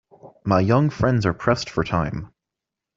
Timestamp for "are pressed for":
1.27-1.83